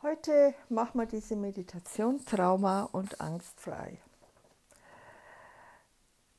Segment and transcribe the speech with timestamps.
[0.00, 3.98] Heute machen wir diese Meditation Trauma und angstfrei.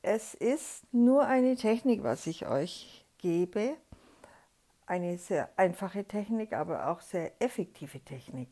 [0.00, 3.76] Es ist nur eine Technik, was ich euch gebe.
[4.86, 8.48] Eine sehr einfache Technik, aber auch sehr effektive Technik.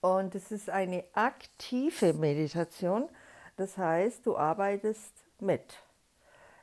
[0.00, 3.08] Und es ist eine aktive Meditation.
[3.56, 5.84] Das heißt, du arbeitest mit.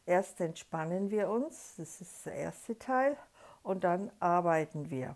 [0.05, 3.15] Erst entspannen wir uns, das ist der erste Teil,
[3.63, 5.15] und dann arbeiten wir.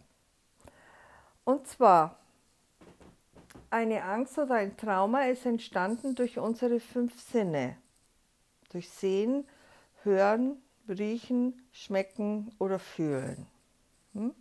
[1.44, 2.18] Und zwar,
[3.70, 7.78] eine Angst oder ein Trauma ist entstanden durch unsere fünf Sinne.
[8.70, 9.48] Durch Sehen,
[10.04, 13.48] Hören, Riechen, Schmecken oder Fühlen.
[14.14, 14.36] Hm?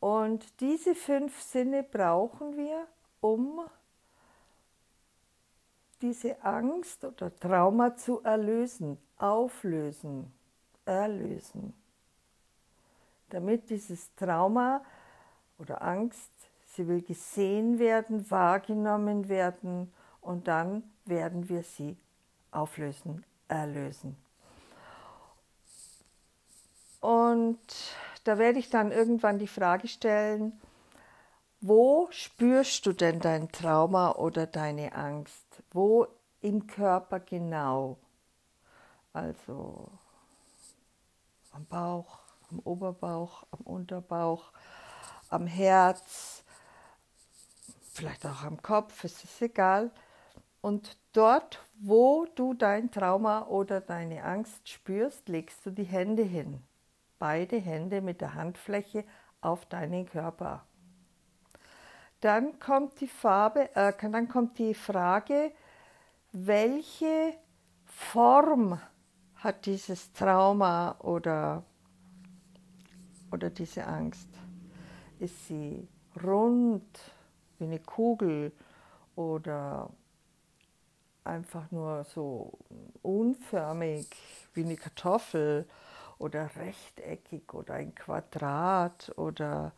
[0.00, 2.86] Und diese fünf Sinne brauchen wir,
[3.20, 3.60] um
[6.02, 10.30] diese Angst oder Trauma zu erlösen, auflösen,
[10.84, 11.72] erlösen.
[13.30, 14.84] Damit dieses Trauma
[15.64, 16.30] oder Angst,
[16.66, 21.96] sie will gesehen werden, wahrgenommen werden und dann werden wir sie
[22.50, 24.16] auflösen, erlösen.
[27.00, 27.58] Und
[28.24, 30.58] da werde ich dann irgendwann die Frage stellen,
[31.60, 35.62] wo spürst du denn dein Trauma oder deine Angst?
[35.70, 36.06] Wo
[36.40, 37.96] im Körper genau?
[39.12, 39.88] Also
[41.52, 42.18] am Bauch,
[42.50, 44.52] am Oberbauch, am Unterbauch,
[45.34, 46.44] am Herz,
[47.92, 49.90] vielleicht auch am Kopf, es ist egal.
[50.60, 56.62] Und dort, wo du dein Trauma oder deine Angst spürst, legst du die Hände hin.
[57.18, 59.04] Beide Hände mit der Handfläche
[59.40, 60.64] auf deinen Körper.
[62.20, 65.52] Dann kommt die Farbe, äh, dann kommt die Frage,
[66.32, 67.34] welche
[67.84, 68.80] Form
[69.36, 71.62] hat dieses Trauma oder,
[73.30, 74.33] oder diese Angst?
[75.18, 75.88] Ist sie
[76.22, 76.98] rund
[77.58, 78.52] wie eine Kugel
[79.16, 79.90] oder
[81.24, 82.52] einfach nur so
[83.02, 84.06] unförmig
[84.52, 85.66] wie eine Kartoffel
[86.18, 89.72] oder rechteckig oder ein Quadrat oder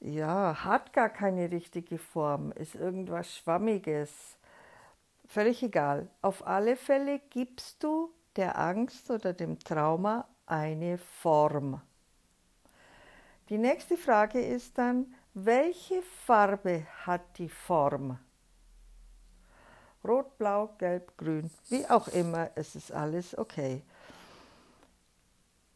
[0.00, 4.36] ja, hat gar keine richtige Form, ist irgendwas Schwammiges.
[5.26, 6.08] Völlig egal.
[6.22, 11.80] Auf alle Fälle gibst du der Angst oder dem Trauma eine Form.
[13.48, 18.18] Die nächste Frage ist dann, welche Farbe hat die Form?
[20.04, 23.82] Rot, blau, gelb, grün, wie auch immer, es ist alles okay.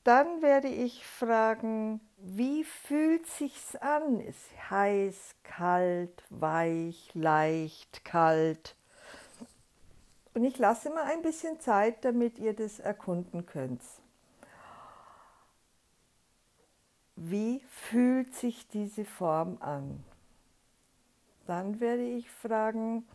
[0.03, 4.21] Dann werde ich fragen, wie fühlt sich's an?
[4.21, 8.77] Ist heiß, kalt, weich, leicht, kalt?
[10.35, 13.83] Und ich lasse mal ein bisschen Zeit, damit ihr das erkunden könnt.
[17.23, 20.03] Wie fühlt sich diese Form an?
[21.47, 23.07] Dann werde ich fragen,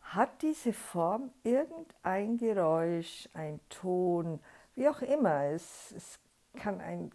[0.00, 4.38] hat diese Form irgendein Geräusch, ein Ton,
[4.76, 5.46] wie auch immer.
[5.46, 6.20] Es, es
[6.54, 7.10] kann ein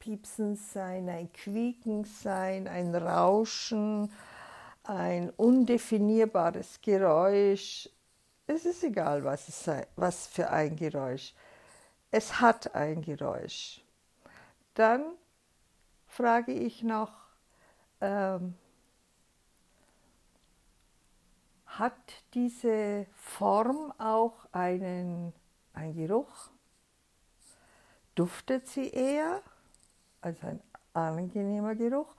[0.00, 4.12] Piepsen sein, ein Quieken sein, ein Rauschen,
[4.82, 7.88] ein undefinierbares Geräusch.
[8.46, 11.32] Es ist egal, was, es sei, was für ein Geräusch.
[12.10, 13.83] Es hat ein Geräusch.
[14.74, 15.04] Dann
[16.06, 17.12] frage ich noch,
[18.00, 18.54] ähm,
[21.66, 21.92] hat
[22.34, 25.32] diese Form auch einen,
[25.72, 26.50] einen Geruch?
[28.14, 29.42] Duftet sie eher,
[30.20, 30.60] also ein
[30.92, 32.14] angenehmer Geruch,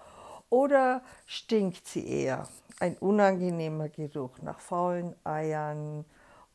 [0.49, 2.47] oder stinkt sie eher?
[2.79, 6.03] Ein unangenehmer Geruch nach faulen Eiern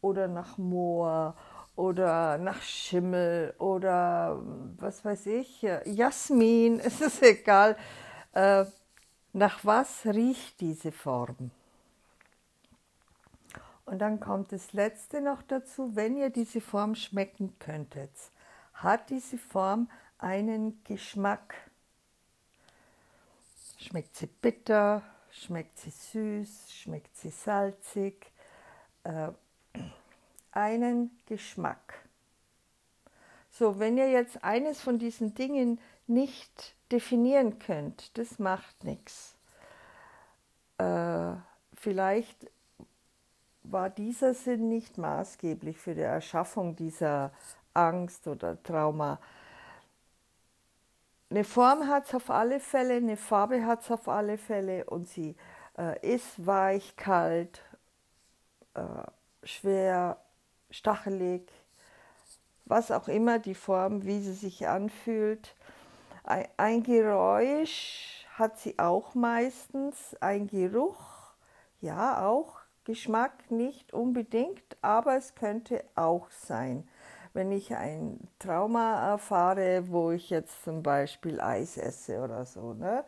[0.02, 1.34] oder nach Moor
[1.80, 4.38] oder nach Schimmel oder
[4.76, 7.74] was weiß ich, Jasmin, es ist egal.
[8.32, 8.66] Äh,
[9.32, 11.50] nach was riecht diese Form?
[13.86, 18.12] Und dann kommt das letzte noch dazu, wenn ihr diese Form schmecken könntet,
[18.74, 21.54] hat diese Form einen Geschmack.
[23.78, 28.30] Schmeckt sie bitter, schmeckt sie süß, schmeckt sie salzig,
[29.04, 29.30] äh,
[30.52, 31.94] einen Geschmack.
[33.50, 39.36] So, wenn ihr jetzt eines von diesen Dingen nicht definieren könnt, das macht nichts.
[40.78, 41.32] Äh,
[41.74, 42.50] vielleicht
[43.62, 47.32] war dieser Sinn nicht maßgeblich für die Erschaffung dieser
[47.74, 49.18] Angst oder Trauma.
[51.30, 55.08] Eine Form hat es auf alle Fälle, eine Farbe hat es auf alle Fälle und
[55.08, 55.36] sie
[55.78, 57.62] äh, ist weich, kalt,
[58.74, 58.82] äh,
[59.44, 60.16] schwer,
[60.70, 61.50] stachelig,
[62.64, 65.54] was auch immer die Form, wie sie sich anfühlt.
[66.56, 71.34] Ein Geräusch hat sie auch meistens, ein Geruch,
[71.80, 76.88] ja auch, Geschmack nicht unbedingt, aber es könnte auch sein.
[77.32, 83.04] Wenn ich ein Trauma erfahre, wo ich jetzt zum Beispiel Eis esse oder so, ne,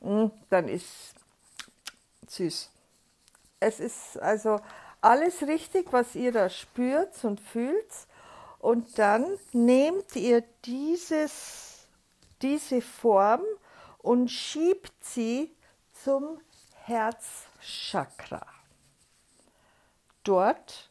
[0.00, 1.14] hm, dann ist
[2.28, 2.70] süß.
[3.60, 4.60] Es ist also
[5.00, 7.92] alles richtig, was ihr da spürt und fühlt.
[8.58, 11.86] Und dann nehmt ihr dieses,
[12.42, 13.42] diese Form
[13.98, 15.54] und schiebt sie
[15.92, 16.40] zum
[16.84, 18.46] Herzchakra.
[20.24, 20.90] Dort,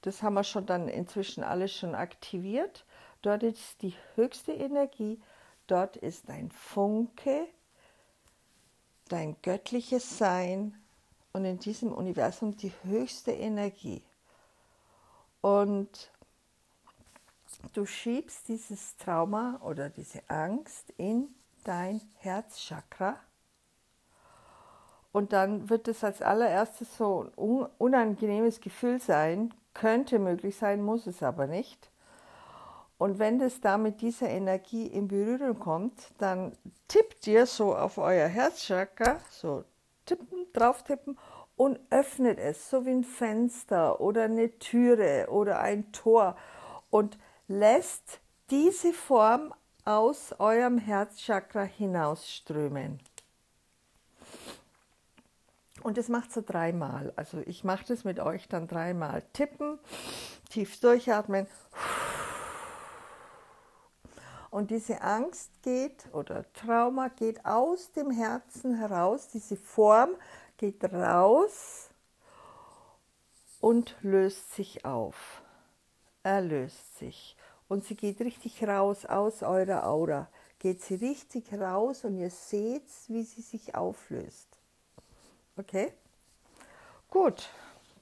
[0.00, 2.84] das haben wir schon dann inzwischen alles schon aktiviert,
[3.20, 5.20] dort ist die höchste Energie,
[5.66, 7.46] dort ist dein Funke,
[9.08, 10.81] dein göttliches Sein
[11.32, 14.02] und in diesem Universum die höchste Energie.
[15.40, 16.10] Und
[17.72, 21.34] du schiebst dieses Trauma oder diese Angst in
[21.64, 23.18] dein Herzchakra
[25.12, 31.06] und dann wird es als allererstes so ein unangenehmes Gefühl sein, könnte möglich sein, muss
[31.06, 31.90] es aber nicht.
[32.96, 36.56] Und wenn das da mit dieser Energie in Berührung kommt, dann
[36.88, 39.64] tippt ihr so auf euer Herzchakra, so
[40.06, 41.18] tippen, drauf tippen
[41.56, 46.36] und öffnet es, so wie ein Fenster oder eine Türe oder ein Tor
[46.90, 47.18] und
[47.48, 48.20] lässt
[48.50, 49.54] diese Form
[49.84, 53.00] aus eurem Herzchakra hinausströmen.
[55.82, 57.12] Und das macht so dreimal.
[57.16, 59.22] Also ich mache das mit euch dann dreimal.
[59.32, 59.78] Tippen,
[60.48, 61.46] tief durchatmen.
[64.52, 69.28] Und diese Angst geht oder Trauma geht aus dem Herzen heraus.
[69.28, 70.10] Diese Form
[70.58, 71.88] geht raus
[73.62, 75.40] und löst sich auf.
[76.22, 77.34] Er löst sich.
[77.66, 80.28] Und sie geht richtig raus aus eurer Aura.
[80.58, 84.48] Geht sie richtig raus und ihr seht, wie sie sich auflöst.
[85.56, 85.94] Okay?
[87.08, 87.48] Gut,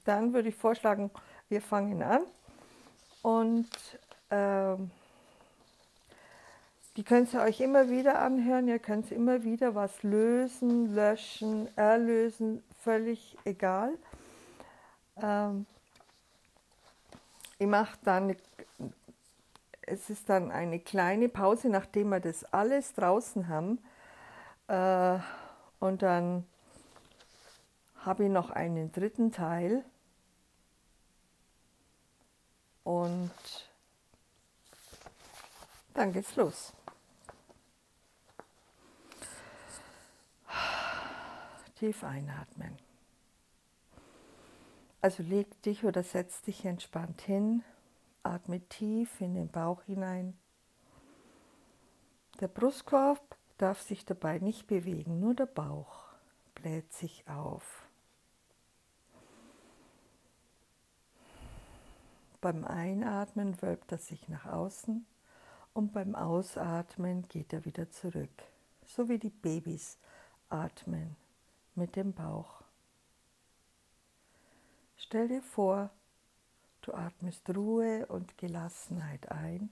[0.03, 1.11] dann würde ich vorschlagen,
[1.47, 2.25] wir fangen an.
[3.21, 3.69] Und
[4.29, 4.91] ähm,
[6.97, 8.67] die könnt ihr euch immer wieder anhören.
[8.67, 13.93] Ihr könnt immer wieder was lösen, löschen, erlösen, völlig egal.
[15.15, 15.65] Ähm,
[17.59, 18.35] ich mache dann,
[19.83, 23.79] es ist dann eine kleine Pause, nachdem wir das alles draußen haben.
[24.67, 25.19] Äh,
[25.79, 26.45] und dann
[28.03, 29.85] habe ich noch einen dritten Teil
[32.83, 33.31] und
[35.93, 36.73] dann geht's los.
[41.81, 42.77] Tief einatmen.
[45.01, 47.63] Also leg dich oder setz dich entspannt hin,
[48.21, 50.37] atme tief in den Bauch hinein.
[52.39, 56.03] Der Brustkorb darf sich dabei nicht bewegen, nur der Bauch
[56.53, 57.87] bläht sich auf.
[62.41, 65.03] Beim Einatmen wölbt er sich nach außen
[65.73, 68.43] und beim Ausatmen geht er wieder zurück,
[68.85, 69.97] so wie die Babys
[70.47, 71.15] atmen
[71.75, 72.61] mit dem Bauch.
[74.97, 75.89] Stell dir vor,
[76.81, 79.69] du atmest Ruhe und Gelassenheit ein.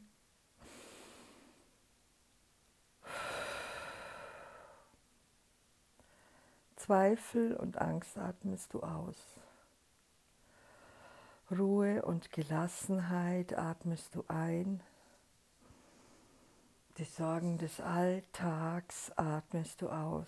[6.75, 9.39] Zweifel und Angst atmest du aus.
[11.51, 14.81] Ruhe und Gelassenheit atmest du ein.
[16.97, 20.27] Die Sorgen des Alltags atmest du aus.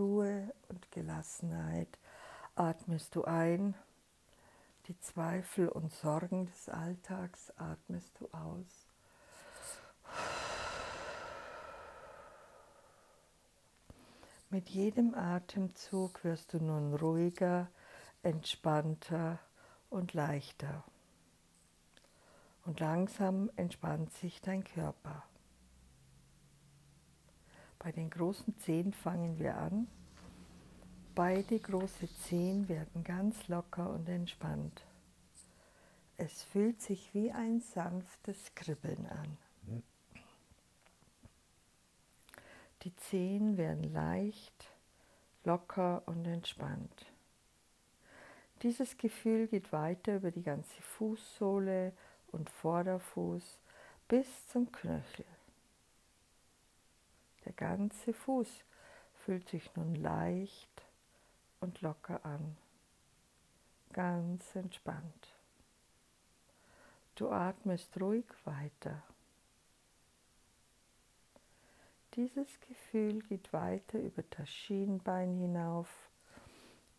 [0.00, 1.98] Ruhe und Gelassenheit
[2.54, 3.74] atmest du ein.
[4.86, 8.86] Die Zweifel und Sorgen des Alltags atmest du aus.
[14.48, 17.68] Mit jedem Atemzug wirst du nun ruhiger,
[18.22, 19.38] entspannter
[19.90, 20.82] und leichter.
[22.64, 25.29] Und langsam entspannt sich dein Körper.
[27.82, 29.88] Bei den großen Zehen fangen wir an.
[31.14, 34.84] Beide große Zehen werden ganz locker und entspannt.
[36.18, 39.82] Es fühlt sich wie ein sanftes Kribbeln an.
[42.82, 44.68] Die Zehen werden leicht,
[45.44, 47.06] locker und entspannt.
[48.62, 51.94] Dieses Gefühl geht weiter über die ganze Fußsohle
[52.30, 53.58] und Vorderfuß
[54.06, 55.24] bis zum Knöchel.
[57.44, 58.48] Der ganze Fuß
[59.24, 60.82] fühlt sich nun leicht
[61.60, 62.56] und locker an,
[63.92, 65.34] ganz entspannt.
[67.14, 69.02] Du atmest ruhig weiter.
[72.14, 75.88] Dieses Gefühl geht weiter über das Schienbein hinauf,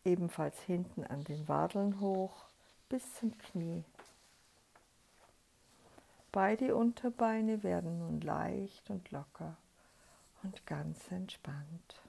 [0.04, 2.46] ebenfalls hinten an den Wadeln hoch
[2.88, 3.84] bis zum Knie.
[6.30, 9.56] Beide Unterbeine werden nun leicht und locker
[10.42, 12.02] und ganz entspannt.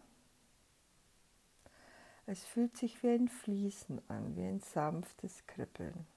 [2.25, 6.07] Es fühlt sich wie ein Fließen an, wie ein sanftes Kribbeln.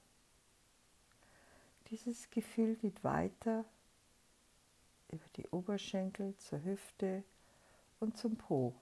[1.91, 3.65] Dieses Gefühl geht weiter
[5.09, 7.25] über die Oberschenkel zur Hüfte
[8.01, 8.75] und zum Po.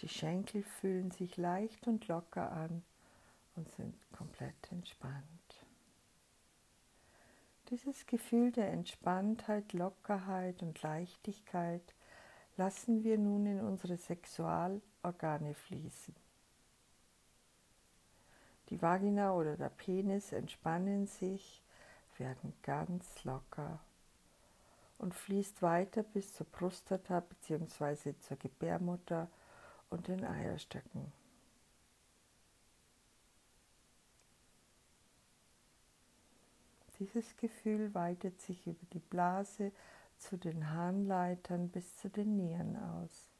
[0.00, 2.82] Die Schenkel fühlen sich leicht und locker an
[3.56, 5.39] und sind komplett entspannt.
[7.70, 11.94] Dieses Gefühl der Entspanntheit, Lockerheit und Leichtigkeit
[12.56, 16.16] lassen wir nun in unsere Sexualorgane fließen.
[18.70, 21.62] Die Vagina oder der Penis entspannen sich,
[22.18, 23.78] werden ganz locker
[24.98, 28.18] und fließt weiter bis zur Prostata bzw.
[28.18, 29.28] zur Gebärmutter
[29.90, 31.19] und den Eierstöcken.
[37.00, 39.72] Dieses Gefühl weitet sich über die Blase
[40.18, 43.30] zu den Harnleitern bis zu den Nieren aus.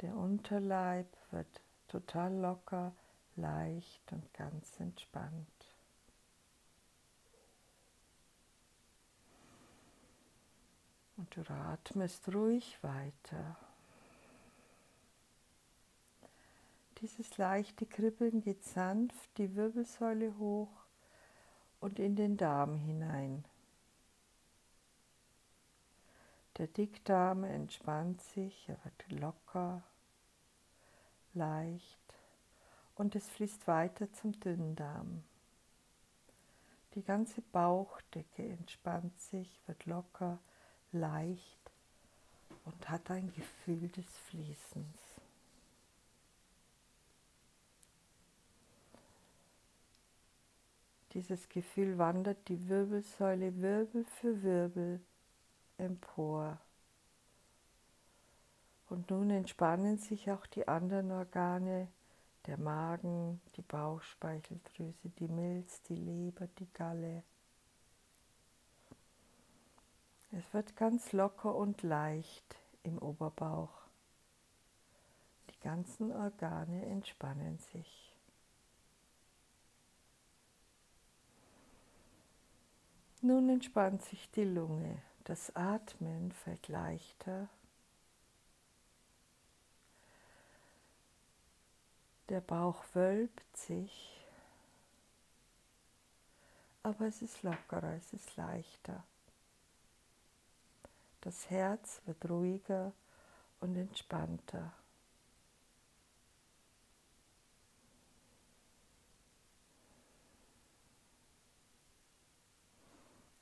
[0.00, 2.92] Der Unterleib wird total locker,
[3.36, 5.46] leicht und ganz entspannt.
[11.16, 13.56] Und du atmest ruhig weiter.
[17.00, 20.87] Dieses leichte Kribbeln geht sanft die Wirbelsäule hoch
[21.80, 23.44] und in den Darm hinein.
[26.58, 29.82] Der Dickdarm entspannt sich, er wird locker,
[31.34, 31.98] leicht
[32.96, 35.22] und es fließt weiter zum Dünndarm.
[36.94, 40.40] Die ganze Bauchdecke entspannt sich, wird locker,
[40.90, 41.70] leicht
[42.64, 45.07] und hat ein Gefühl des Fließens.
[51.18, 55.00] Dieses Gefühl wandert die Wirbelsäule Wirbel für Wirbel
[55.76, 56.60] empor.
[58.88, 61.88] Und nun entspannen sich auch die anderen Organe
[62.46, 67.24] der Magen, die Bauchspeicheldrüse, die Milz, die Leber, die Galle.
[70.30, 73.88] Es wird ganz locker und leicht im Oberbauch.
[75.50, 78.07] Die ganzen Organe entspannen sich.
[83.28, 85.02] Nun entspannt sich die Lunge.
[85.24, 87.50] Das Atmen fällt leichter
[92.30, 94.18] Der Bauch wölbt sich,
[96.82, 99.04] aber es ist lockerer, es ist leichter.
[101.20, 102.92] Das Herz wird ruhiger
[103.60, 104.72] und entspannter.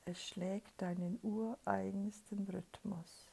[0.08, 3.28] Es schlägt deinen ureigensten Rhythmus.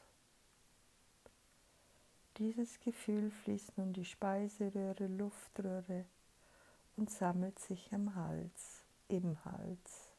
[2.37, 6.05] Dieses Gefühl fließt nun die Speiseröhre, Luftröhre
[6.97, 10.09] und sammelt sich am Hals, im Hals.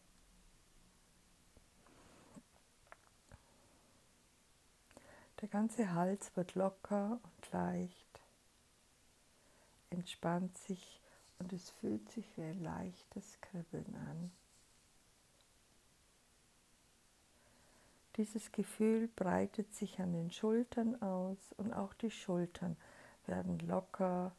[5.40, 8.20] Der ganze Hals wird locker und leicht,
[9.90, 11.00] entspannt sich
[11.40, 14.43] und es fühlt sich wie ein leichtes Kribbeln an.
[18.16, 22.76] Dieses Gefühl breitet sich an den Schultern aus und auch die Schultern
[23.26, 24.33] werden locker,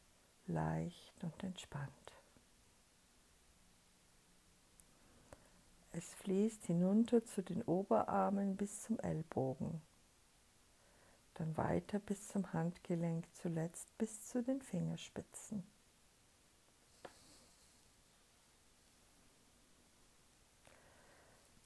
[0.48, 1.92] leicht und entspannt.
[5.92, 9.82] Es fließt hinunter zu den Oberarmen bis zum Ellbogen,
[11.36, 15.64] dann weiter bis zum Handgelenk, zuletzt bis zu den Fingerspitzen.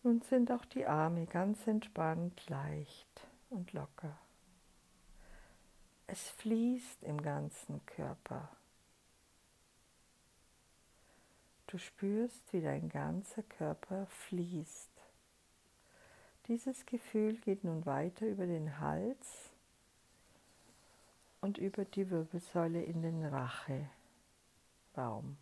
[0.09, 4.17] Nun sind auch die Arme ganz entspannt, leicht und locker.
[6.07, 8.49] Es fließt im ganzen Körper.
[11.67, 14.89] Du spürst, wie dein ganzer Körper fließt.
[16.47, 19.51] Dieses Gefühl geht nun weiter über den Hals
[21.39, 23.23] und über die Wirbelsäule in den
[24.95, 25.37] Racheraum.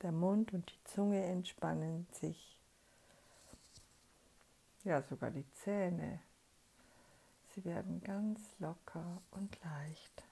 [0.00, 2.56] Der Mund und die Zunge entspannen sich
[4.84, 6.20] ja sogar die Zähne.
[7.54, 10.24] Sie werden ganz locker und leicht.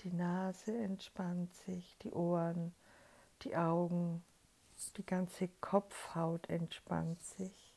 [0.00, 2.74] Die Nase entspannt sich, die Ohren,
[3.42, 4.24] Die Augen,
[4.96, 7.74] die ganze Kopfhaut entspannt sich.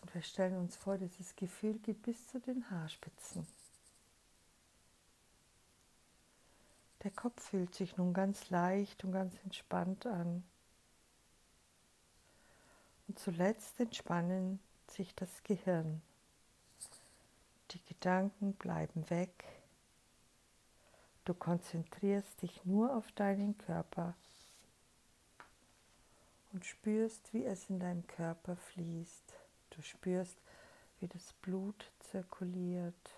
[0.00, 3.46] Und wir stellen uns vor, dieses Gefühl geht bis zu den Haarspitzen.
[7.04, 10.44] Der Kopf fühlt sich nun ganz leicht und ganz entspannt an.
[13.12, 16.00] Und zuletzt entspannen sich das Gehirn.
[17.72, 19.44] Die Gedanken bleiben weg.
[21.26, 24.14] Du konzentrierst dich nur auf deinen Körper
[26.54, 29.34] und spürst, wie es in deinem Körper fließt.
[29.68, 30.38] Du spürst,
[31.00, 33.10] wie das Blut zirkuliert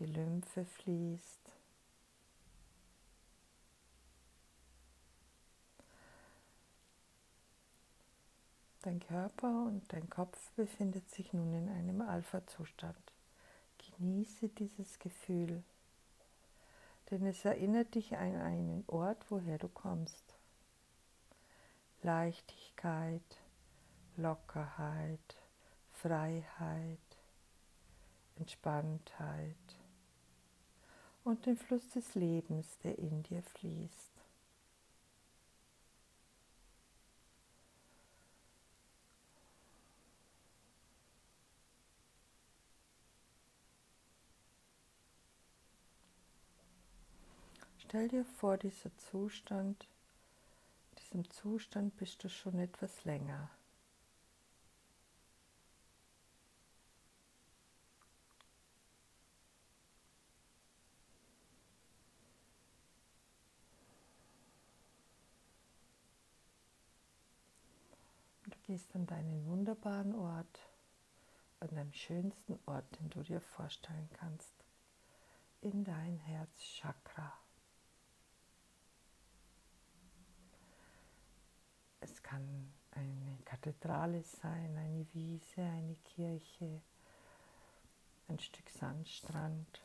[0.00, 1.53] die Lymphe fließt.
[8.84, 12.98] Dein Körper und dein Kopf befindet sich nun in einem Alpha-Zustand.
[13.78, 15.64] Genieße dieses Gefühl,
[17.10, 20.36] denn es erinnert dich an einen Ort, woher du kommst.
[22.02, 23.40] Leichtigkeit,
[24.18, 25.38] Lockerheit,
[25.90, 26.98] Freiheit,
[28.36, 29.56] Entspanntheit
[31.24, 34.13] und den Fluss des Lebens, der in dir fließt.
[47.94, 49.86] Stell dir vor, dieser Zustand,
[50.98, 53.48] diesem Zustand bist du schon etwas länger.
[68.66, 70.58] gehst an deinen wunderbaren Ort,
[71.60, 74.54] an deinem schönsten Ort, den du dir vorstellen kannst,
[75.60, 77.43] in dein Herzchakra.
[82.04, 86.82] Es kann eine Kathedrale sein, eine Wiese, eine Kirche,
[88.28, 89.80] ein Stück Sandstrand.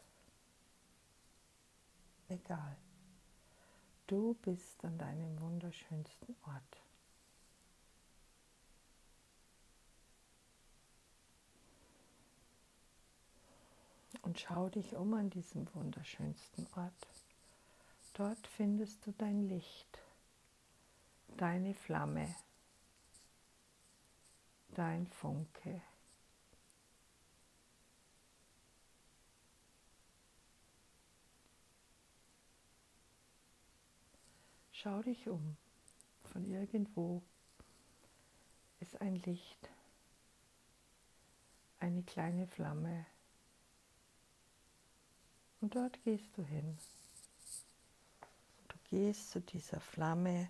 [2.27, 2.75] Egal.
[4.05, 6.81] Du bist an deinem wunderschönsten Ort.
[14.23, 17.07] und schau dich um an diesem wunderschönsten Ort.
[18.13, 19.99] Dort findest du dein Licht,
[21.37, 22.33] deine Flamme,
[24.75, 25.81] dein Funke.
[34.71, 35.57] Schau dich um.
[36.31, 37.21] Von irgendwo
[38.79, 39.69] ist ein Licht,
[41.79, 43.05] eine kleine Flamme.
[45.59, 46.77] Und dort gehst du hin.
[48.69, 50.49] Du gehst zu dieser Flamme,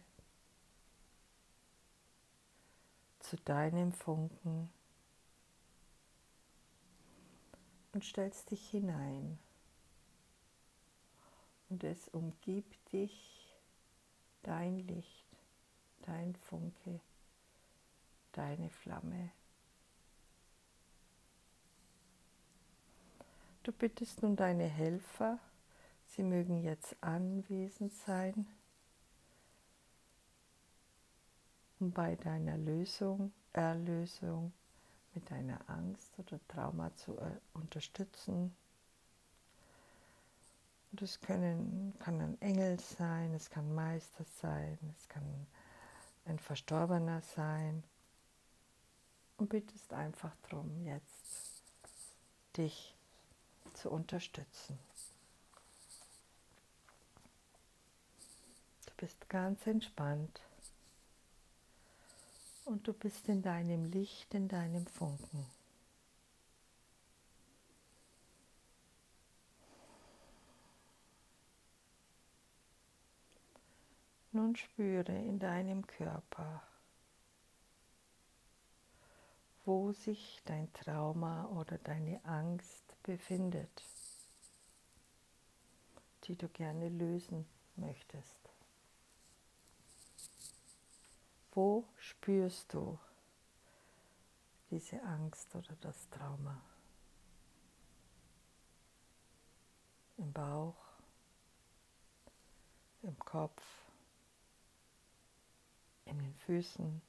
[3.29, 4.71] zu deinem Funken
[7.93, 9.37] und stellst dich hinein.
[11.69, 13.55] Und es umgibt dich
[14.41, 15.27] dein Licht,
[16.01, 16.99] dein Funke,
[18.31, 19.29] deine Flamme.
[23.61, 25.37] Du bittest nun deine Helfer,
[26.07, 28.57] sie mögen jetzt anwesend sein, um
[31.79, 34.51] bei deiner Lösung, Erlösung
[35.13, 38.55] mit deiner Angst oder Trauma zu äh, unterstützen.
[40.91, 45.23] Und es können, kann ein Engel sein, es kann Meister sein, es kann
[46.25, 47.83] ein Verstorbener sein.
[49.37, 51.63] Und bittest einfach darum, jetzt
[52.57, 52.93] dich
[53.73, 54.77] zu unterstützen.
[58.85, 60.41] Du bist ganz entspannt
[62.65, 65.45] und du bist in deinem Licht, in deinem Funken.
[74.31, 76.61] Nun spüre in deinem Körper,
[79.65, 83.83] wo sich dein Trauma oder deine Angst befindet,
[86.25, 87.45] die du gerne lösen
[87.75, 88.38] möchtest.
[91.51, 92.97] Wo spürst du
[94.69, 96.61] diese Angst oder das Trauma?
[100.17, 100.75] Im Bauch,
[103.01, 103.63] im Kopf,
[106.05, 107.01] in den Füßen,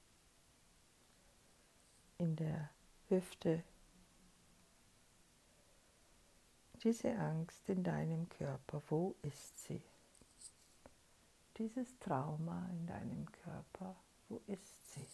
[2.19, 2.71] in der
[3.09, 3.65] Hüfte,
[6.83, 9.83] Diese Angst in deinem Körper, wo ist sie?
[11.59, 13.97] Dieses Trauma in deinem Körper,
[14.31, 15.07] wo ist sie?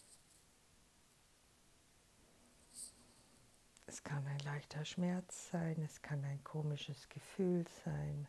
[3.87, 8.29] Es kann ein leichter Schmerz sein, es kann ein komisches Gefühl sein.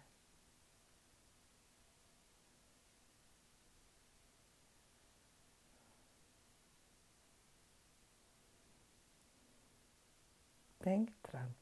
[10.86, 11.54] Denk dran,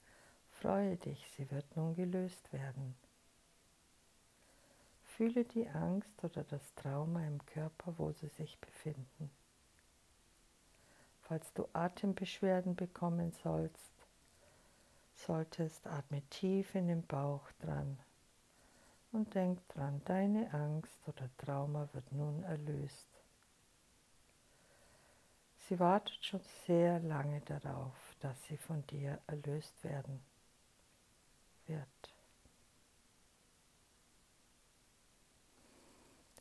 [0.51, 2.95] freue dich, sie wird nun gelöst werden.
[5.15, 9.31] Fühle die Angst oder das Trauma im Körper, wo sie sich befinden.
[11.21, 13.93] Falls du Atembeschwerden bekommen sollst,
[15.15, 17.97] solltest, atme tief in den Bauch dran
[19.13, 23.07] und denk dran, deine Angst oder Trauma wird nun erlöst.
[25.69, 30.21] Sie wartet schon sehr lange darauf, dass sie von dir erlöst werden
[31.67, 32.14] wird.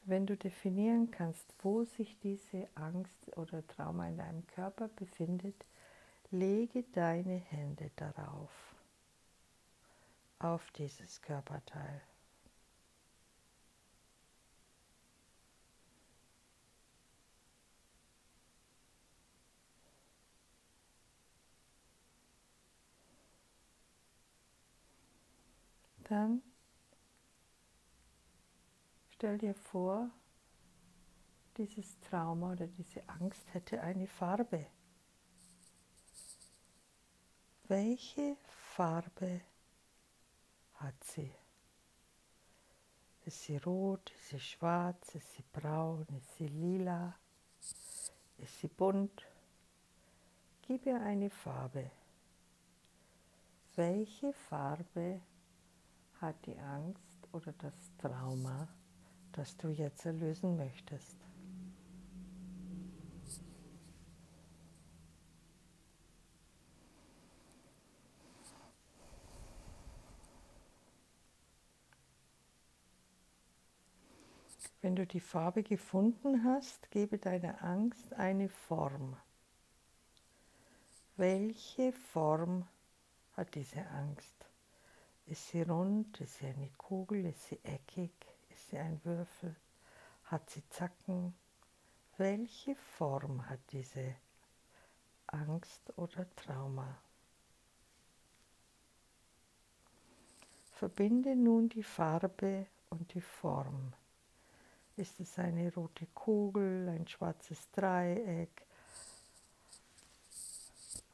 [0.07, 5.65] Wenn du definieren kannst, wo sich diese Angst oder Trauma in deinem Körper befindet,
[6.31, 8.51] lege deine Hände darauf,
[10.39, 12.03] auf dieses Körperteil.
[26.05, 26.43] Dann
[29.25, 30.11] stell dir vor,
[31.57, 34.67] dieses Trauma oder diese Angst hätte eine Farbe.
[37.69, 38.37] Welche
[38.75, 39.41] Farbe
[40.75, 41.33] hat sie?
[43.25, 44.11] Ist sie rot?
[44.11, 45.15] Ist sie schwarz?
[45.15, 46.07] Ist sie braun?
[46.19, 47.17] Ist sie lila?
[48.37, 49.27] Ist sie bunt?
[50.61, 51.91] Gib ihr eine Farbe.
[53.75, 55.23] Welche Farbe
[56.21, 58.69] hat die Angst oder das Trauma,
[59.37, 61.17] das du jetzt erlösen möchtest?
[74.81, 79.17] Wenn du die Farbe gefunden hast, gebe deiner Angst eine Form.
[81.17, 82.69] Welche Form
[83.33, 84.35] hat diese Angst?
[85.27, 86.21] Ist sie rund?
[86.21, 87.25] Ist sie eine Kugel?
[87.25, 88.34] Ist sie eckig?
[88.75, 89.55] Sie ein Würfel?
[90.25, 91.33] Hat sie Zacken?
[92.17, 94.17] Welche Form hat diese
[95.29, 96.99] Angst oder Trauma?
[100.73, 103.93] Verbinde nun die Farbe und die Form.
[104.97, 108.67] Ist es eine rote Kugel, ein schwarzes Dreieck,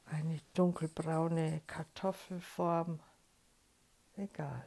[0.07, 3.01] eine dunkelbraune Kartoffelform?
[4.16, 4.64] Egal.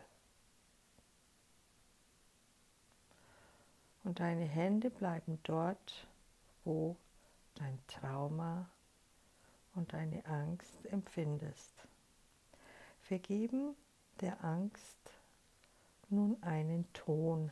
[4.03, 6.07] Und deine Hände bleiben dort,
[6.65, 6.97] wo
[7.55, 8.69] dein Trauma
[9.75, 11.73] und deine Angst empfindest.
[13.01, 13.75] Vergeben
[14.21, 14.97] der Angst
[16.09, 17.51] nun einen Ton.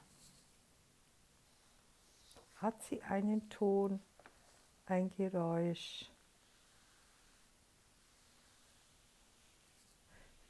[2.57, 3.99] Hat sie einen Ton,
[4.85, 6.11] ein Geräusch?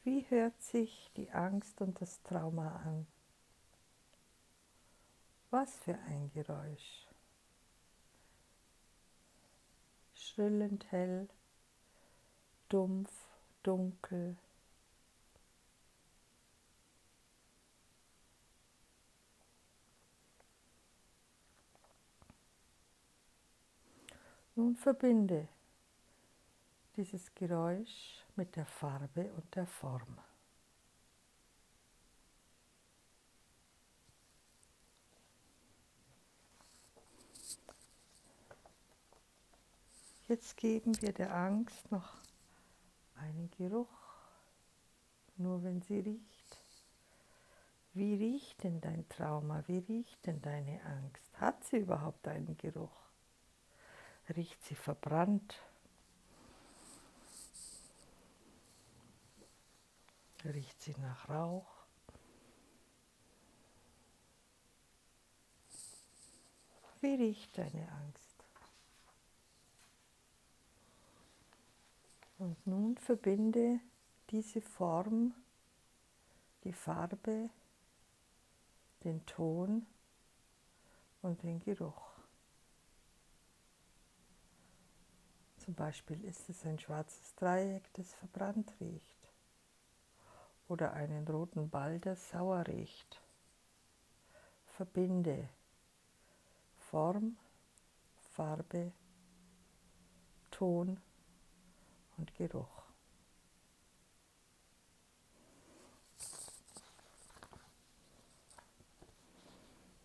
[0.04, 3.06] Wie hört sich die Angst und das Trauma an?
[5.52, 7.08] Was für ein Geräusch?
[10.16, 11.28] Schrillend hell,
[12.70, 13.12] dumpf,
[13.62, 14.38] dunkel,
[24.56, 25.48] Nun verbinde
[26.96, 30.20] dieses Geräusch mit der Farbe und der Form.
[40.32, 42.13] Jetzt geben wir der Angst noch
[43.15, 44.15] einen Geruch,
[45.36, 46.63] nur wenn sie riecht.
[47.94, 49.62] Wie riecht denn dein Trauma?
[49.67, 51.38] Wie riecht denn deine Angst?
[51.38, 52.96] Hat sie überhaupt einen Geruch?
[54.34, 55.60] riecht sie verbrannt.
[60.46, 61.86] Riecht sie nach Rauch.
[67.02, 68.21] Wie riecht deine Angst?
[72.42, 73.80] Und nun verbinde
[74.32, 75.36] diese Form,
[76.64, 77.52] die Farbe,
[79.04, 79.86] den Ton
[81.22, 82.10] und den Geruch.
[85.58, 89.32] Zum Beispiel ist es ein schwarzes Dreieck, das verbrannt riecht.
[90.68, 93.22] oder einen roten Ball, der sauer riecht.
[94.66, 95.48] Verbinde
[96.80, 97.38] Form,
[98.32, 98.94] Farbe,
[100.50, 101.00] Ton
[102.22, 102.84] und Geruch.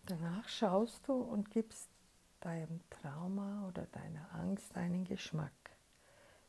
[0.07, 1.89] Danach schaust du und gibst
[2.39, 5.51] deinem Trauma oder deiner Angst einen Geschmack.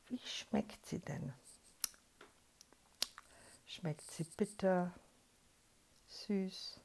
[0.07, 1.35] Wie schmeckt sie denn?
[3.67, 4.95] Schmeckt sie bitter,
[6.07, 6.81] süß,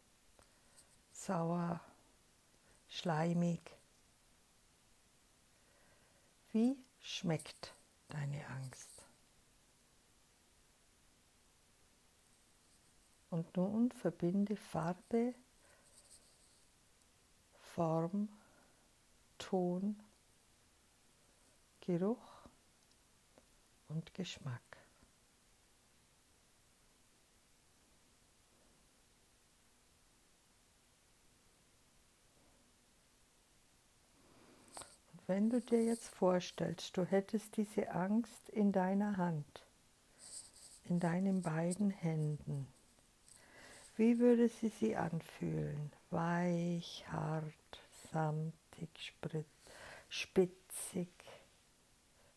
[1.14, 1.80] sauer,
[2.90, 3.62] schleimig?
[6.52, 7.74] Wie schmeckt
[8.14, 8.90] deine Angst?
[13.30, 15.34] Und nun verbinde Farbe,
[17.74, 18.30] Form,
[19.40, 20.00] Ton,
[21.82, 22.48] Geruch
[23.88, 24.62] und Geschmack.
[35.12, 39.66] Und wenn du dir jetzt vorstellst, du hättest diese Angst in deiner Hand,
[40.86, 42.68] in deinen beiden Händen,
[43.98, 45.92] wie würde sie sich anfühlen?
[46.12, 47.44] Weich, hart,
[48.12, 49.16] samtig,
[50.08, 51.10] spitzig.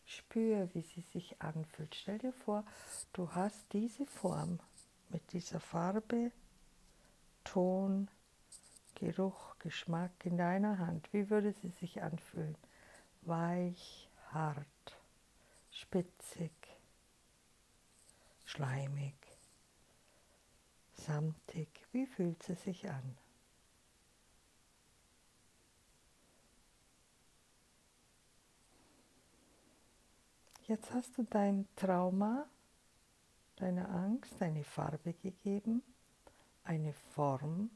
[0.07, 1.93] Spür, wie sie sich anfühlt.
[1.93, 2.63] Stell dir vor,
[3.13, 4.59] du hast diese Form
[5.09, 6.31] mit dieser Farbe,
[7.43, 8.07] Ton,
[8.95, 11.07] Geruch, Geschmack in deiner Hand.
[11.13, 12.55] Wie würde sie sich anfühlen?
[13.27, 14.97] Weich, hart,
[15.69, 16.53] spitzig,
[18.45, 19.15] schleimig,
[20.93, 21.67] samtig.
[21.91, 23.17] Wie fühlt sie sich an?
[30.65, 32.47] Jetzt hast du dein Trauma,
[33.57, 35.83] deine Angst, eine Farbe gegeben,
[36.63, 37.71] eine Form,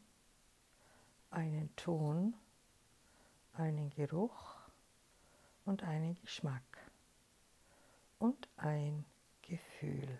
[1.30, 2.36] einen Ton,
[3.52, 4.61] einen Geruch
[5.66, 6.64] und einen Geschmack
[8.20, 9.06] und ein
[9.42, 10.20] Gefühl.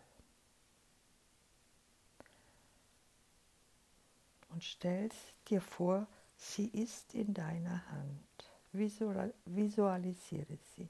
[4.50, 8.52] Und stellst dir vor, sie ist in deiner Hand.
[8.74, 10.90] Visualisiere sie.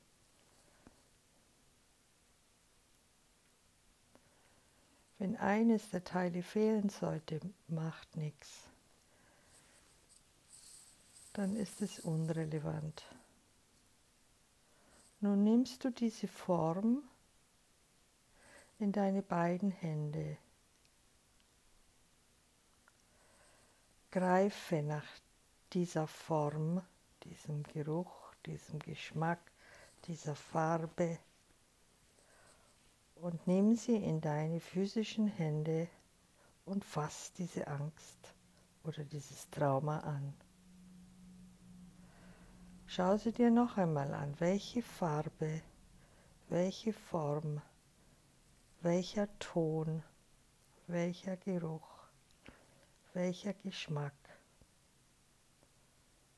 [5.19, 8.67] Wenn eines der Teile fehlen sollte, macht nichts.
[11.33, 13.05] Dann ist es unrelevant.
[15.21, 17.03] Nun nimmst du diese Form
[18.79, 20.37] in deine beiden Hände.
[24.09, 25.05] Greife nach
[25.73, 26.81] dieser Form,
[27.23, 29.39] diesem Geruch, diesem Geschmack,
[30.07, 31.19] dieser Farbe
[33.21, 35.87] und nimm sie in deine physischen Hände
[36.65, 38.33] und fass diese Angst
[38.83, 40.33] oder dieses Trauma an.
[42.93, 45.61] Schau sie dir noch einmal an, welche Farbe,
[46.49, 47.61] welche Form,
[48.81, 50.03] welcher Ton,
[50.87, 51.87] welcher Geruch,
[53.13, 54.11] welcher Geschmack.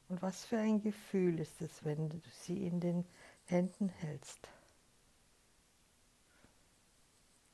[0.10, 3.04] Und was für ein Gefühl ist es, wenn du sie in den
[3.46, 4.48] Händen hältst.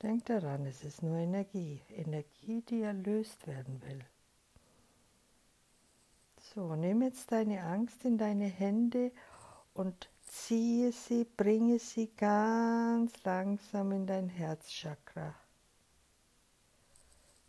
[0.03, 1.81] Denk daran, es ist nur Energie.
[1.87, 4.03] Energie, die erlöst werden will.
[6.53, 9.11] So, nimm jetzt deine Angst in deine Hände
[9.75, 15.35] und ziehe sie, bringe sie ganz langsam in dein Herzchakra.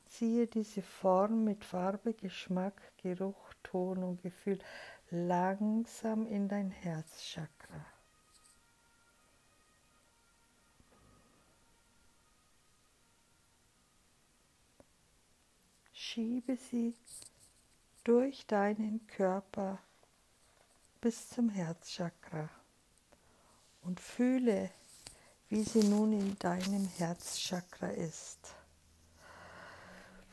[0.04, 4.58] Ziehe diese Form mit Farbe, Geschmack, Geruch, Ton und Gefühl
[5.10, 7.86] langsam in dein Herzchakra.
[16.10, 16.94] schiebe sie
[18.04, 19.78] durch deinen Körper
[21.00, 22.48] bis zum Herzchakra
[23.82, 24.70] und fühle,
[25.48, 28.54] wie sie nun in deinem Herzchakra ist.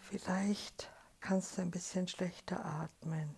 [0.09, 3.35] Vielleicht kannst du ein bisschen schlechter atmen.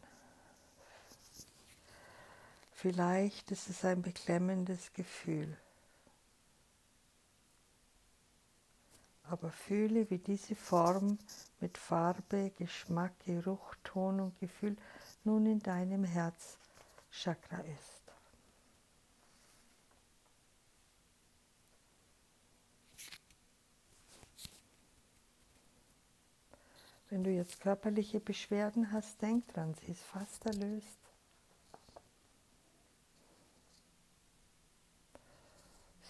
[2.72, 5.58] Vielleicht ist es ein beklemmendes Gefühl.
[9.32, 11.18] Aber fühle, wie diese Form
[11.60, 14.76] mit Farbe, Geschmack, Geruch, Ton und Gefühl
[15.24, 18.00] nun in deinem Herzchakra ist.
[27.10, 31.00] Wenn du jetzt körperliche Beschwerden hast, denk dran, sie ist fast erlöst.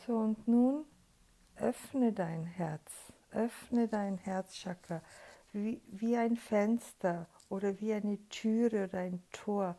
[0.05, 0.85] So, und nun
[1.61, 2.91] öffne dein Herz,
[3.31, 5.01] Öffne dein Herzchakra
[5.51, 9.75] wie, wie ein Fenster oder wie eine Türe oder ein Tor.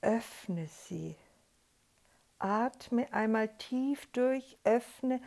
[0.00, 1.16] Öffne sie.
[2.38, 5.20] Atme einmal tief durch, öffne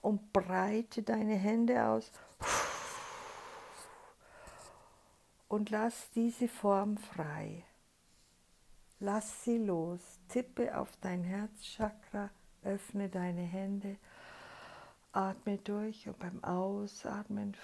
[0.00, 2.10] und breite deine Hände aus.
[5.48, 7.64] Und lass diese Form frei.
[9.00, 10.00] Lass sie los.
[10.28, 12.30] Tippe auf dein Herzchakra,
[12.62, 13.96] öffne deine Hände,
[15.12, 17.56] atme durch und beim Ausatmen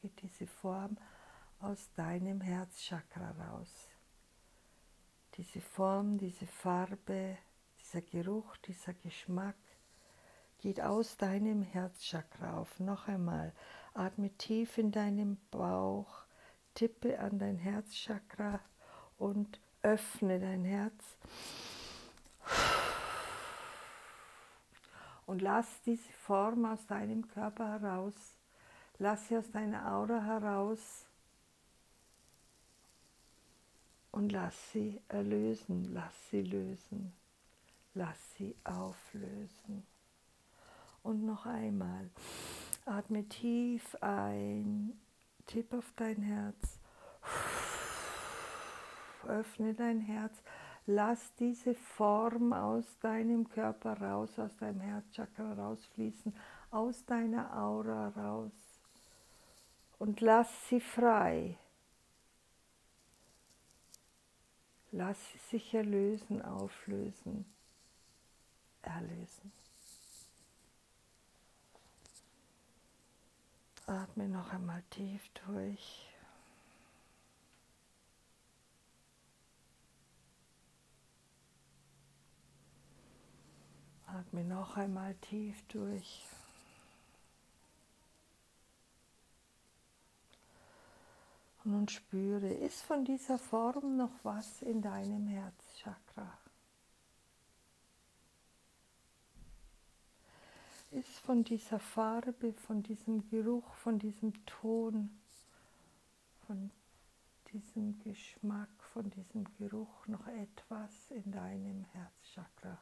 [0.00, 0.96] geht diese Form
[1.60, 3.88] aus deinem Herzchakra raus.
[5.34, 7.38] Diese Form, diese Farbe,
[7.80, 9.56] dieser Geruch, dieser Geschmack
[10.58, 12.80] geht aus deinem Herzchakra auf.
[12.80, 13.52] Noch einmal,
[13.92, 16.24] atme tief in deinem Bauch,
[16.74, 18.60] tippe an dein Herzchakra
[19.18, 21.16] und öffne dein Herz.
[25.26, 28.14] Und lass diese Form aus deinem Körper heraus.
[28.98, 31.06] Lass sie aus deiner Aura heraus.
[34.12, 37.12] Und lass sie erlösen, lass sie lösen,
[37.94, 39.84] lass sie auflösen.
[41.02, 42.08] Und noch einmal,
[42.86, 44.92] atme tief ein,
[45.46, 46.78] tipp auf dein Herz,
[49.26, 50.32] öffne dein Herz,
[50.86, 56.34] lass diese Form aus deinem Körper raus, aus deinem Herzchakra rausfließen,
[56.70, 58.52] aus deiner Aura raus
[59.98, 61.58] und lass sie frei.
[64.92, 67.44] Lass sie sich erlösen, auflösen,
[68.82, 69.52] erlösen.
[73.86, 76.13] Atme noch einmal tief durch.
[84.14, 86.24] Atme noch einmal tief durch.
[91.64, 96.38] Und nun spüre, ist von dieser Form noch was in deinem Herzchakra?
[100.92, 105.10] Ist von dieser Farbe, von diesem Geruch, von diesem Ton,
[106.46, 106.70] von
[107.52, 112.78] diesem Geschmack, von diesem Geruch noch etwas in deinem Herzchakra?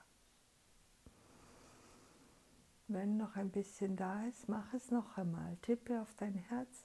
[2.88, 5.56] Wenn noch ein bisschen da ist, mach es noch einmal.
[5.62, 6.84] Tippe auf dein Herz.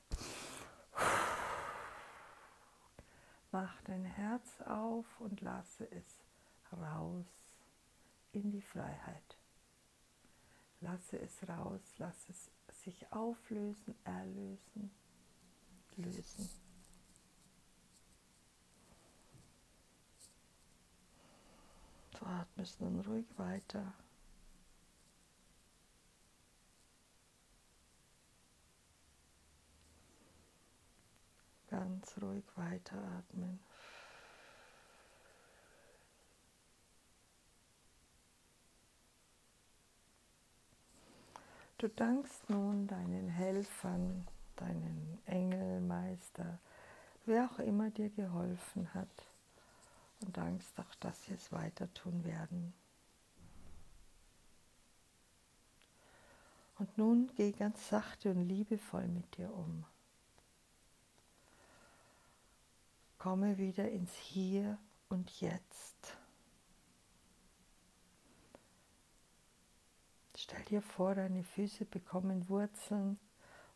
[3.52, 6.22] Mach dein Herz auf und lasse es
[6.72, 7.26] raus
[8.32, 9.38] in die Freiheit.
[10.82, 12.52] Lasse es raus, lasse es
[12.84, 14.92] sich auflösen, erlösen,
[15.96, 16.50] lösen.
[22.12, 23.94] Du atmest nun ruhig weiter.
[31.78, 33.60] Ganz ruhig weiteratmen.
[41.78, 46.58] Du dankst nun deinen Helfern, deinen Engelmeister,
[47.28, 49.28] wer auch immer dir geholfen hat
[50.22, 52.74] und dankst auch, dass sie es weiter tun werden.
[56.80, 59.86] Und nun geh ganz sachte und liebevoll mit dir um.
[63.18, 64.78] Komme wieder ins Hier
[65.10, 66.18] und Jetzt.
[70.36, 73.20] Stell dir vor, deine Füße bekommen Wurzeln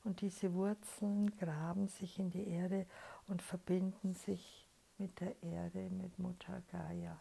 [0.04, 2.86] und diese Wurzeln graben sich in die Erde
[3.28, 7.20] und verbinden sich mit der Erde, mit Mutter Gaia.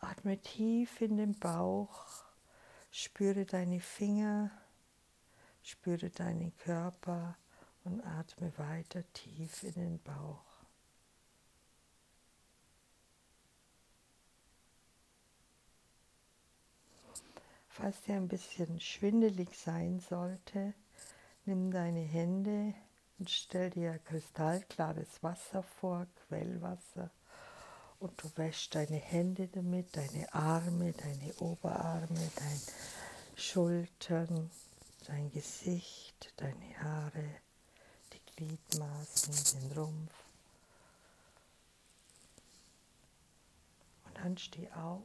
[0.00, 2.04] Atme tief in den Bauch,
[2.90, 4.50] spüre deine Finger,
[5.66, 7.36] spüre deinen Körper
[7.82, 10.44] und atme weiter tief in den Bauch.
[17.68, 20.72] Falls dir ein bisschen schwindelig sein sollte,
[21.44, 22.72] nimm deine Hände
[23.18, 27.10] und stell dir kristallklares Wasser vor, Quellwasser,
[27.98, 32.60] und du wäschst deine Hände damit, deine Arme, deine Oberarme, deine
[33.34, 34.50] Schultern,
[35.08, 37.40] dein Gesicht, deine Haare,
[38.12, 40.12] die Gliedmaßen, den Rumpf.
[44.04, 45.02] Und dann steh auf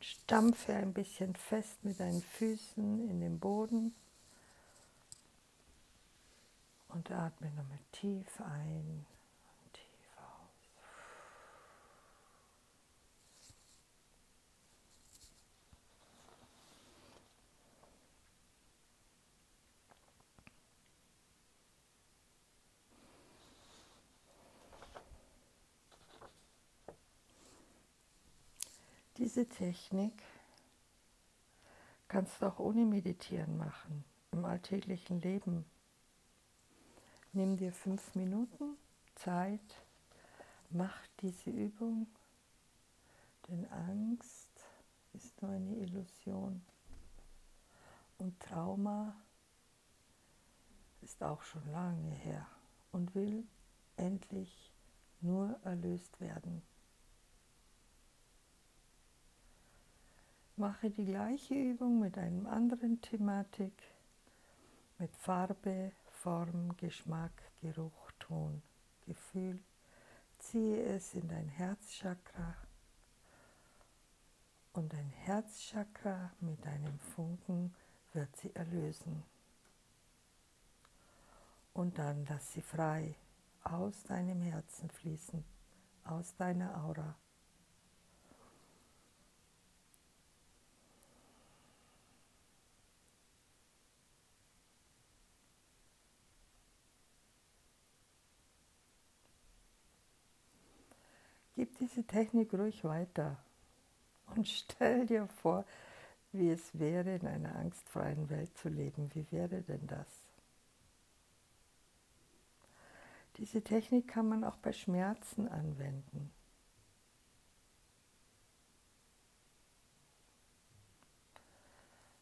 [0.00, 3.94] Stampfe ein bisschen fest mit deinen Füßen in den Boden
[6.88, 9.06] und atme nochmal tief ein
[29.34, 30.22] Diese Technik
[32.06, 35.64] kannst du auch ohne Meditieren machen, im alltäglichen Leben.
[37.32, 38.76] Nimm dir fünf Minuten
[39.16, 39.82] Zeit,
[40.70, 42.06] mach diese Übung,
[43.48, 44.52] denn Angst
[45.14, 46.62] ist nur eine Illusion
[48.18, 49.16] und Trauma
[51.02, 52.46] ist auch schon lange her
[52.92, 53.42] und will
[53.96, 54.72] endlich
[55.20, 56.62] nur erlöst werden.
[60.56, 63.72] Mache die gleiche Übung mit einem anderen Thematik,
[65.00, 68.62] mit Farbe, Form, Geschmack, Geruch, Ton,
[69.04, 69.58] Gefühl.
[70.38, 72.54] Ziehe es in dein Herzchakra
[74.74, 77.74] und dein Herzchakra mit deinem Funken
[78.12, 79.24] wird sie erlösen.
[81.72, 83.16] Und dann lass sie frei
[83.64, 85.44] aus deinem Herzen fließen,
[86.04, 87.16] aus deiner Aura.
[101.56, 103.36] Gib diese Technik ruhig weiter
[104.34, 105.64] und stell dir vor,
[106.32, 109.10] wie es wäre, in einer angstfreien Welt zu leben.
[109.14, 110.06] Wie wäre denn das?
[113.36, 116.30] Diese Technik kann man auch bei Schmerzen anwenden.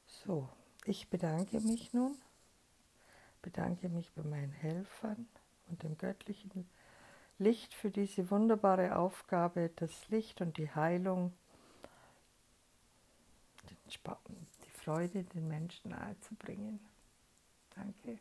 [0.07, 0.49] So,
[0.85, 2.17] ich bedanke mich nun,
[3.43, 5.27] bedanke mich bei meinen Helfern
[5.69, 6.69] und dem göttlichen
[7.43, 11.33] Licht für diese wunderbare Aufgabe, das Licht und die Heilung,
[13.91, 16.81] die Freude den Menschen nahezubringen.
[17.75, 18.19] Danke.